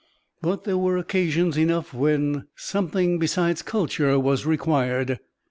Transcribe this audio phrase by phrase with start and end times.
[0.41, 5.19] But there were occasions enough where something besides culture was required.